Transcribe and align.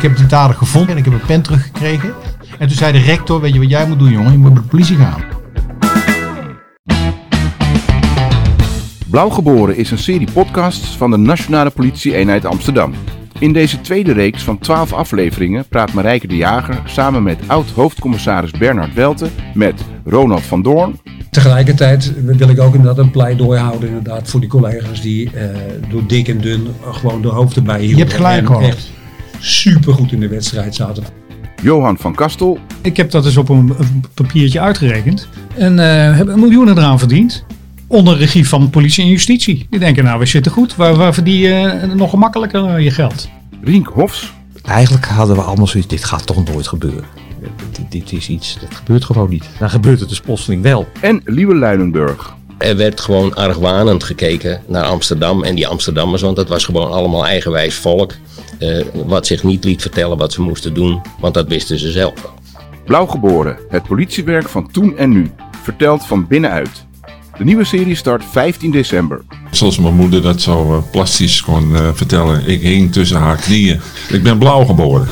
Ik 0.00 0.08
heb 0.08 0.16
die 0.16 0.26
dader 0.26 0.56
gevonden 0.56 0.90
en 0.90 0.96
ik 0.96 1.04
heb 1.04 1.14
een 1.14 1.26
pen 1.26 1.42
teruggekregen. 1.42 2.14
En 2.58 2.68
toen 2.68 2.76
zei 2.76 2.92
de 2.92 2.98
rector, 2.98 3.40
weet 3.40 3.52
je 3.52 3.58
wat 3.58 3.70
jij 3.70 3.86
moet 3.86 3.98
doen 3.98 4.10
jongen? 4.10 4.32
Je 4.32 4.38
moet 4.38 4.52
bij 4.52 4.62
de 4.62 4.68
politie 4.68 4.96
gaan. 4.96 5.22
Blauwgeboren 9.10 9.76
is 9.76 9.90
een 9.90 9.98
serie 9.98 10.30
podcasts 10.32 10.96
van 10.96 11.10
de 11.10 11.16
Nationale 11.16 11.70
Politie-eenheid 11.70 12.44
Amsterdam. 12.44 12.94
In 13.38 13.52
deze 13.52 13.80
tweede 13.80 14.12
reeks 14.12 14.42
van 14.42 14.58
12 14.58 14.92
afleveringen 14.92 15.68
praat 15.68 15.92
Marijke 15.92 16.26
de 16.26 16.36
Jager 16.36 16.82
samen 16.84 17.22
met 17.22 17.38
oud-hoofdcommissaris 17.46 18.50
Bernard 18.50 18.94
Welten 18.94 19.30
met 19.54 19.84
Ronald 20.04 20.42
van 20.42 20.62
Doorn, 20.62 21.00
Tegelijkertijd 21.30 22.12
wil 22.24 22.48
ik 22.48 22.60
ook 22.60 22.74
inderdaad 22.74 23.04
een 23.04 23.10
pleidooi 23.10 23.58
houden 23.58 23.88
inderdaad, 23.88 24.28
voor 24.28 24.40
die 24.40 24.48
collega's 24.48 25.00
die 25.00 25.30
eh, 25.30 25.48
door 25.90 26.06
dik 26.06 26.28
en 26.28 26.40
dun 26.40 26.66
gewoon 26.90 27.22
de 27.22 27.28
hoofd 27.28 27.56
erbij 27.56 27.80
hielden. 27.80 27.96
Je 27.96 28.02
hebt 28.02 28.16
gelijk 28.16 28.46
hoor. 28.46 28.62
echt 28.62 28.90
super 29.40 29.92
goed 29.92 30.12
in 30.12 30.20
de 30.20 30.28
wedstrijd 30.28 30.74
zaten. 30.74 31.04
Johan 31.62 31.98
van 31.98 32.14
Kastel 32.14 32.58
Ik 32.82 32.96
heb 32.96 33.10
dat 33.10 33.24
eens 33.24 33.36
op 33.36 33.48
een, 33.48 33.74
een 33.78 34.04
papiertje 34.14 34.60
uitgerekend. 34.60 35.28
En 35.56 35.78
eh 35.78 36.16
hebben 36.16 36.40
miljoenen 36.40 36.78
eraan 36.78 36.98
verdiend. 36.98 37.44
Onder 37.86 38.16
regie 38.16 38.48
van 38.48 38.70
politie 38.70 39.04
en 39.04 39.10
justitie. 39.10 39.66
Die 39.70 39.80
denken, 39.80 40.04
nou, 40.04 40.18
we 40.18 40.26
zitten 40.26 40.52
goed. 40.52 40.76
Waar, 40.76 40.94
waar 40.94 41.14
verdien 41.14 41.38
je 41.38 41.54
eh, 41.54 41.92
nog 41.92 42.10
gemakkelijker 42.10 42.64
eh, 42.64 42.84
je 42.84 42.90
geld? 42.90 43.28
Rink 43.62 43.86
Hofs, 43.86 44.32
Eigenlijk 44.64 45.06
hadden 45.06 45.36
we 45.36 45.42
allemaal 45.42 45.66
zoiets, 45.66 45.88
dit 45.88 46.04
gaat 46.04 46.26
toch 46.26 46.44
nooit 46.44 46.68
gebeuren. 46.68 47.04
Dit, 47.72 47.90
dit 47.90 48.12
is 48.12 48.28
iets, 48.28 48.58
dat 48.60 48.74
gebeurt 48.74 49.04
gewoon 49.04 49.30
niet. 49.30 49.48
Dan 49.58 49.70
gebeurt 49.70 50.00
het 50.00 50.08
dus 50.08 50.20
plotseling 50.20 50.62
wel. 50.62 50.88
en 51.00 51.20
Liewe 51.24 51.54
Luilenburg. 51.54 52.34
Er 52.60 52.76
werd 52.76 53.00
gewoon 53.00 53.34
argwanend 53.34 54.04
gekeken 54.04 54.62
naar 54.66 54.84
Amsterdam 54.84 55.42
en 55.44 55.54
die 55.54 55.66
Amsterdammers, 55.66 56.22
want 56.22 56.36
dat 56.36 56.48
was 56.48 56.64
gewoon 56.64 56.90
allemaal 56.90 57.26
eigenwijs 57.26 57.74
volk. 57.74 58.12
eh, 58.58 58.84
wat 58.92 59.26
zich 59.26 59.42
niet 59.42 59.64
liet 59.64 59.82
vertellen 59.82 60.16
wat 60.18 60.32
ze 60.32 60.40
moesten 60.42 60.74
doen, 60.74 61.00
want 61.20 61.34
dat 61.34 61.48
wisten 61.48 61.78
ze 61.78 61.90
zelf 61.90 62.22
wel. 62.22 62.32
Blauwgeboren, 62.84 63.58
het 63.68 63.82
politiewerk 63.82 64.48
van 64.48 64.70
toen 64.70 64.96
en 64.96 65.10
nu, 65.10 65.30
verteld 65.62 66.06
van 66.06 66.26
binnenuit. 66.26 66.86
De 67.38 67.44
nieuwe 67.44 67.64
serie 67.64 67.94
start 67.94 68.24
15 68.30 68.70
december. 68.70 69.20
Zoals 69.50 69.78
mijn 69.78 69.94
moeder 69.94 70.22
dat 70.22 70.40
zo 70.40 70.74
eh, 70.76 70.90
plastisch 70.90 71.42
kon 71.42 71.76
eh, 71.76 71.88
vertellen. 71.94 72.46
Ik 72.46 72.60
hing 72.60 72.92
tussen 72.92 73.18
haar 73.18 73.36
knieën. 73.36 73.80
Ik 74.08 74.22
ben 74.22 74.38
blauw 74.38 74.64
geboren. 74.64 75.08